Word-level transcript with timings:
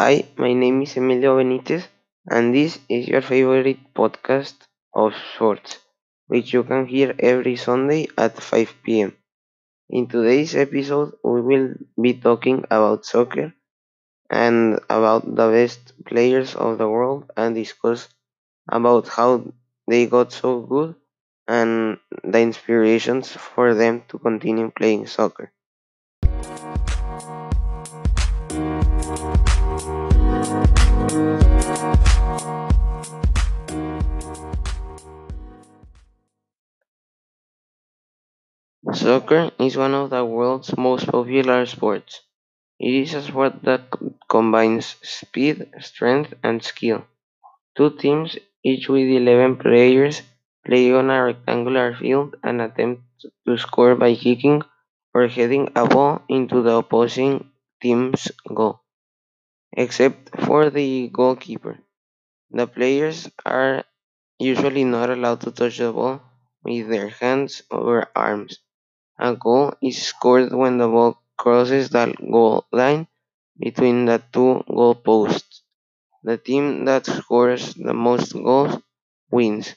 Hi, 0.00 0.28
my 0.36 0.52
name 0.52 0.82
is 0.82 0.96
Emilio 0.96 1.38
Benitez, 1.38 1.88
and 2.30 2.54
this 2.54 2.78
is 2.88 3.08
your 3.08 3.20
favorite 3.20 3.92
podcast 3.94 4.54
of 4.94 5.12
sorts, 5.36 5.78
which 6.28 6.52
you 6.52 6.62
can 6.62 6.86
hear 6.86 7.16
every 7.18 7.56
Sunday 7.56 8.06
at 8.16 8.40
5 8.40 9.00
pm. 9.00 9.16
In 9.90 10.06
today's 10.06 10.54
episode, 10.54 11.14
we 11.24 11.40
will 11.40 11.74
be 12.00 12.14
talking 12.14 12.64
about 12.70 13.06
soccer 13.06 13.52
and 14.30 14.78
about 14.88 15.24
the 15.26 15.48
best 15.50 15.94
players 16.06 16.54
of 16.54 16.78
the 16.78 16.88
world 16.88 17.28
and 17.36 17.56
discuss 17.56 18.06
about 18.68 19.08
how 19.08 19.52
they 19.88 20.06
got 20.06 20.30
so 20.30 20.60
good 20.60 20.94
and 21.48 21.98
the 22.22 22.38
inspirations 22.38 23.32
for 23.32 23.74
them 23.74 24.04
to 24.06 24.18
continue 24.20 24.70
playing 24.70 25.08
soccer. 25.08 25.50
Soccer 29.08 29.24
is 39.58 39.78
one 39.78 39.94
of 39.94 40.10
the 40.10 40.22
world's 40.22 40.76
most 40.76 41.06
popular 41.06 41.64
sports. 41.64 42.20
It 42.78 42.92
is 42.92 43.14
a 43.14 43.22
sport 43.22 43.62
that 43.62 43.84
combines 44.28 44.96
speed, 45.02 45.70
strength, 45.80 46.34
and 46.42 46.62
skill. 46.62 47.06
Two 47.78 47.96
teams, 47.96 48.36
each 48.62 48.90
with 48.90 49.08
11 49.08 49.56
players, 49.56 50.20
play 50.66 50.92
on 50.92 51.08
a 51.08 51.24
rectangular 51.24 51.94
field 51.94 52.36
and 52.44 52.60
attempt 52.60 53.04
to 53.46 53.56
score 53.56 53.94
by 53.94 54.14
kicking 54.14 54.60
or 55.14 55.28
heading 55.28 55.72
a 55.74 55.86
ball 55.86 56.20
into 56.28 56.60
the 56.60 56.76
opposing 56.76 57.50
team's 57.80 58.30
goal, 58.54 58.82
except 59.72 60.30
for 60.44 60.70
the 60.70 61.08
goalkeeper. 61.08 61.78
The 62.50 62.66
players 62.66 63.28
are 63.44 63.84
usually 64.38 64.84
not 64.84 65.10
allowed 65.10 65.42
to 65.42 65.52
touch 65.52 65.78
the 65.78 65.92
ball 65.92 66.22
with 66.64 66.88
their 66.88 67.08
hands 67.08 67.62
or 67.70 68.10
arms. 68.16 68.58
A 69.18 69.34
goal 69.34 69.74
is 69.82 70.00
scored 70.02 70.52
when 70.52 70.78
the 70.78 70.88
ball 70.88 71.20
crosses 71.36 71.90
the 71.90 72.14
goal 72.30 72.66
line 72.72 73.08
between 73.58 74.06
the 74.06 74.22
two 74.32 74.64
goalposts. 74.68 75.62
The 76.22 76.38
team 76.38 76.84
that 76.86 77.06
scores 77.06 77.74
the 77.74 77.94
most 77.94 78.32
goals 78.32 78.76
wins. 79.30 79.74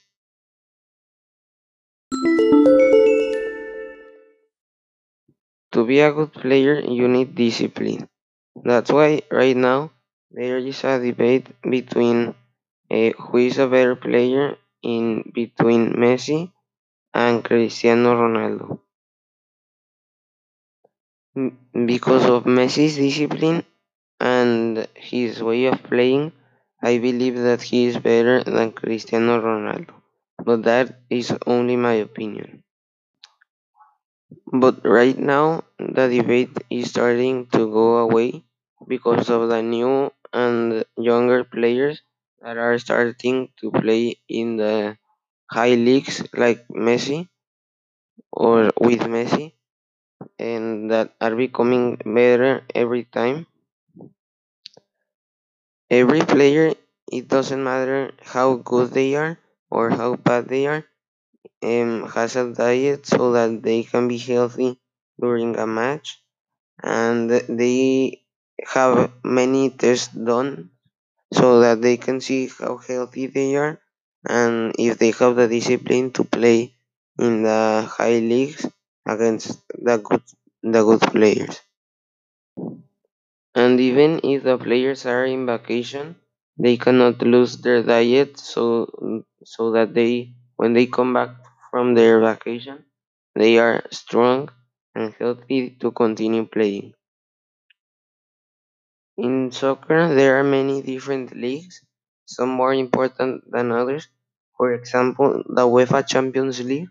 To 5.73 5.85
be 5.85 5.99
a 6.01 6.11
good 6.11 6.33
player, 6.33 6.79
you 6.79 7.07
need 7.07 7.35
discipline. 7.35 8.09
That's 8.63 8.91
why 8.91 9.23
right 9.29 9.57
now 9.57 9.91
there 10.31 10.57
is 10.57 10.85
a 10.85 10.99
debate 10.99 11.47
between 11.61 12.33
uh, 12.91 13.11
who 13.19 13.37
is 13.39 13.57
a 13.59 13.67
better 13.67 13.95
player 13.95 14.57
in 14.83 15.31
between 15.33 15.93
Messi 15.93 16.51
and 17.13 17.43
Cristiano 17.43 18.15
Ronaldo. 18.15 18.79
Because 21.85 22.25
of 22.29 22.45
Messi's 22.45 22.95
discipline 22.95 23.65
and 24.19 24.87
his 24.95 25.43
way 25.43 25.65
of 25.65 25.83
playing, 25.83 26.31
I 26.83 26.99
believe 26.99 27.35
that 27.37 27.61
he 27.61 27.85
is 27.87 27.97
better 27.99 28.43
than 28.43 28.73
Cristiano 28.73 29.41
Ronaldo. 29.41 29.93
But 30.43 30.63
that 30.63 31.01
is 31.09 31.33
only 31.47 31.75
my 31.77 31.93
opinion. 31.95 32.63
But 34.53 34.85
right 34.85 35.17
now, 35.17 35.63
the 35.79 36.07
debate 36.07 36.55
is 36.69 36.89
starting 36.91 37.47
to 37.47 37.71
go 37.71 37.97
away 37.97 38.43
because 38.87 39.29
of 39.31 39.49
the 39.49 39.61
new 39.63 40.11
and 40.31 40.85
younger 40.95 41.43
players 41.43 42.01
that 42.41 42.57
are 42.57 42.77
starting 42.77 43.49
to 43.61 43.71
play 43.71 44.17
in 44.29 44.57
the 44.57 44.97
high 45.51 45.75
leagues 45.75 46.23
like 46.33 46.67
Messi 46.69 47.29
or 48.33 48.69
with 48.81 48.99
Messi 49.07 49.53
and 50.39 50.91
that 50.91 51.15
are 51.21 51.35
becoming 51.35 51.97
better 52.05 52.63
every 52.75 53.05
time. 53.05 53.47
Every 55.91 56.21
player, 56.21 56.73
it 57.11 57.27
doesn't 57.27 57.63
matter 57.63 58.13
how 58.23 58.55
good 58.55 58.93
they 58.93 59.13
are 59.13 59.37
or 59.69 59.91
how 59.91 60.15
bad 60.15 60.47
they 60.47 60.65
are, 60.65 60.85
um, 61.63 62.07
has 62.15 62.35
a 62.35 62.51
diet 62.53 63.05
so 63.05 63.31
that 63.33 63.61
they 63.63 63.83
can 63.83 64.07
be 64.07 64.17
healthy 64.17 64.79
during 65.19 65.57
a 65.57 65.67
match 65.67 66.21
and 66.83 67.29
they 67.31 68.21
have 68.75 69.11
many 69.23 69.69
tests 69.71 70.13
done 70.13 70.69
so 71.33 71.61
that 71.61 71.81
they 71.81 71.97
can 71.97 72.21
see 72.21 72.47
how 72.59 72.77
healthy 72.77 73.27
they 73.27 73.55
are 73.55 73.79
and 74.29 74.75
if 74.79 74.97
they 74.99 75.11
have 75.11 75.35
the 75.35 75.47
discipline 75.47 76.11
to 76.11 76.23
play 76.23 76.73
in 77.19 77.43
the 77.43 77.89
high 77.97 78.19
leagues 78.19 78.65
against 79.07 79.59
the 79.87 79.97
good 79.97 80.23
the 80.63 80.83
good 80.83 81.01
players. 81.01 81.59
And 83.55 83.79
even 83.79 84.19
if 84.25 84.43
the 84.43 84.57
players 84.57 85.05
are 85.05 85.25
in 85.25 85.45
vacation, 85.45 86.17
they 86.57 86.75
cannot 86.75 87.21
lose 87.21 87.55
their 87.59 87.81
diet 87.81 88.37
so 88.37 88.91
so 89.45 89.71
that 89.71 89.93
they 89.93 90.33
when 90.61 90.73
they 90.73 90.85
come 90.85 91.11
back 91.11 91.31
from 91.71 91.95
their 91.95 92.21
vacation, 92.21 92.85
they 93.33 93.57
are 93.57 93.81
strong 93.89 94.47
and 94.93 95.11
healthy 95.17 95.71
to 95.81 95.89
continue 95.89 96.45
playing. 96.45 96.93
In 99.17 99.51
soccer, 99.51 100.13
there 100.13 100.39
are 100.39 100.43
many 100.43 100.83
different 100.83 101.35
leagues, 101.35 101.81
some 102.27 102.49
more 102.49 102.75
important 102.75 103.41
than 103.49 103.71
others. 103.71 104.07
For 104.55 104.73
example, 104.73 105.41
the 105.47 105.65
UEFA 105.65 106.05
Champions 106.05 106.63
League, 106.63 106.89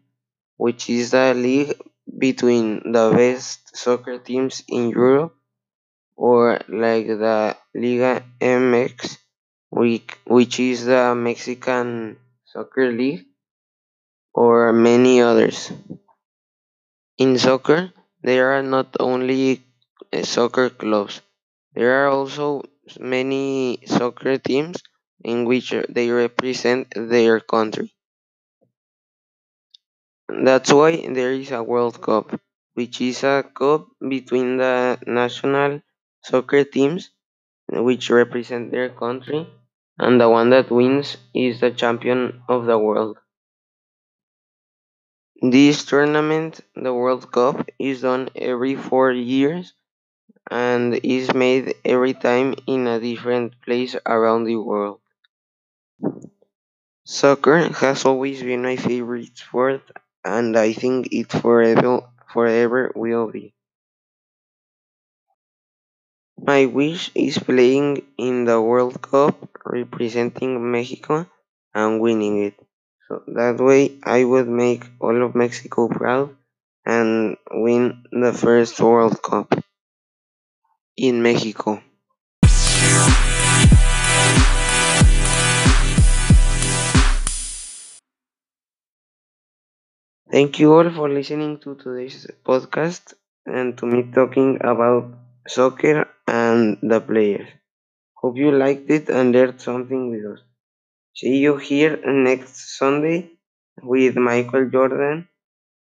which 0.56 0.90
is 0.90 1.12
the 1.12 1.32
league 1.32 1.78
between 2.18 2.90
the 2.90 3.12
best 3.14 3.76
soccer 3.76 4.18
teams 4.18 4.64
in 4.66 4.90
Europe, 4.90 5.36
or 6.16 6.58
like 6.66 7.06
the 7.06 7.56
Liga 7.72 8.24
MX, 8.40 9.18
which, 9.70 10.58
is 10.58 10.86
the 10.86 11.14
Mexican 11.14 12.18
soccer 12.44 12.90
league, 12.90 13.29
or 14.34 14.72
many 14.72 15.20
others. 15.22 15.72
In 17.18 17.38
soccer, 17.38 17.92
there 18.20 18.50
are 18.50 18.64
not 18.64 18.96
only 18.98 19.62
uh, 20.12 20.24
soccer 20.24 20.70
clubs, 20.70 21.22
there 21.74 22.04
are 22.04 22.08
also 22.08 22.62
many 22.98 23.78
soccer 23.86 24.38
teams 24.38 24.82
in 25.22 25.44
which 25.44 25.72
they 25.88 26.10
represent 26.10 26.88
their 26.96 27.38
country. 27.38 27.94
That's 30.44 30.72
why 30.72 30.92
there 31.12 31.32
is 31.34 31.50
a 31.50 31.62
World 31.62 32.00
Cup, 32.00 32.40
which 32.72 33.02
is 33.02 33.22
a 33.22 33.44
cup 33.54 33.86
between 34.08 34.56
the 34.56 34.98
national 35.06 35.82
soccer 36.24 36.64
teams 36.64 37.10
which 37.68 38.10
represent 38.10 38.70
their 38.72 38.90
country, 38.90 39.48
and 39.98 40.20
the 40.20 40.28
one 40.30 40.50
that 40.50 40.70
wins 40.70 41.18
is 41.34 41.60
the 41.60 41.72
champion 41.72 42.42
of 42.48 42.66
the 42.66 42.78
world. 42.78 43.18
This 45.42 45.84
tournament, 45.84 46.60
the 46.74 46.94
World 46.94 47.32
Cup, 47.32 47.68
is 47.78 48.02
done 48.02 48.28
every 48.36 48.74
four 48.76 49.10
years 49.10 49.74
and 50.50 50.94
is 51.02 51.34
made 51.34 51.74
every 51.84 52.14
time 52.14 52.54
in 52.66 52.86
a 52.86 53.00
different 53.00 53.60
place 53.62 53.96
around 54.06 54.44
the 54.44 54.56
world. 54.56 55.00
Soccer 57.04 57.58
has 57.58 58.06
always 58.06 58.42
been 58.42 58.62
my 58.62 58.76
favorite 58.76 59.36
sport, 59.36 59.82
and 60.24 60.56
I 60.56 60.72
think 60.72 61.12
it 61.12 61.30
forever 61.30 62.08
forever 62.32 62.92
will 62.94 63.30
be. 63.30 63.52
My 66.38 66.66
wish 66.66 67.10
is 67.14 67.38
playing 67.38 68.02
in 68.16 68.44
the 68.46 68.60
World 68.60 69.02
Cup 69.02 69.36
representing 69.64 70.70
Mexico 70.70 71.26
and 71.74 72.00
winning 72.00 72.44
it. 72.44 72.69
So 73.10 73.24
that 73.26 73.58
way 73.58 73.98
I 74.04 74.22
would 74.22 74.48
make 74.48 74.84
all 75.00 75.22
of 75.22 75.34
Mexico 75.34 75.88
proud 75.88 76.36
and 76.86 77.36
win 77.50 78.04
the 78.12 78.32
first 78.32 78.80
World 78.80 79.20
Cup 79.20 79.52
in 80.96 81.20
Mexico. 81.22 81.82
Thank 90.32 90.58
you 90.58 90.72
all 90.72 90.90
for 90.90 91.10
listening 91.10 91.58
to 91.58 91.74
today's 91.74 92.26
podcast 92.42 93.12
and 93.44 93.76
to 93.76 93.84
me 93.84 94.10
talking 94.10 94.56
about 94.62 95.12
soccer 95.46 96.08
and 96.26 96.78
the 96.82 97.00
players. 97.02 97.48
Hope 98.14 98.36
you 98.38 98.52
liked 98.52 98.90
it 98.90 99.10
and 99.10 99.32
learned 99.32 99.60
something 99.60 100.10
with 100.10 100.26
us. 100.34 100.40
See 101.20 101.36
you 101.36 101.56
here 101.58 102.00
next 102.04 102.78
Sunday 102.78 103.30
with 103.82 104.16
Michael 104.16 104.70
Jordan, 104.70 105.28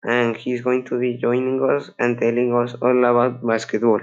and 0.03 0.37
he's 0.37 0.61
going 0.61 0.85
to 0.85 0.99
be 0.99 1.17
joining 1.17 1.61
us 1.63 1.91
and 1.99 2.19
telling 2.19 2.55
us 2.55 2.75
all 2.81 3.05
about 3.05 3.45
basketball. 3.45 4.01